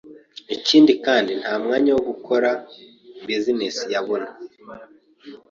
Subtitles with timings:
[0.55, 2.49] Ikindi kandi nta mwanya wo gukora
[3.25, 4.29] bizinesi yabona,